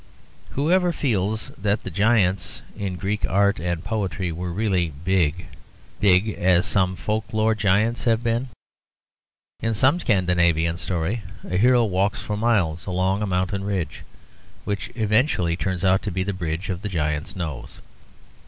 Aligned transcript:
Who 0.57 0.71
ever 0.71 0.91
feels 0.91 1.49
that 1.59 1.83
the 1.83 1.91
giants 1.91 2.63
in 2.75 2.95
Greek 2.95 3.23
art 3.29 3.59
and 3.59 3.83
poetry 3.83 4.31
were 4.31 4.51
really 4.51 4.91
big 5.05 5.45
big 5.99 6.29
as 6.29 6.65
some 6.65 6.95
folk 6.95 7.31
lore 7.31 7.53
giants 7.53 8.05
have 8.05 8.23
been? 8.23 8.49
In 9.61 9.75
some 9.75 9.99
Scandinavian 9.99 10.77
story 10.77 11.21
a 11.47 11.55
hero 11.55 11.83
walks 11.85 12.19
for 12.19 12.35
miles 12.35 12.87
along 12.87 13.21
a 13.21 13.27
mountain 13.27 13.63
ridge, 13.63 14.01
which 14.65 14.89
eventually 14.95 15.55
turns 15.55 15.85
out 15.85 16.01
to 16.01 16.09
be 16.09 16.23
the 16.23 16.33
bridge 16.33 16.69
of 16.71 16.81
the 16.81 16.89
giant's 16.89 17.35
nose. 17.35 17.79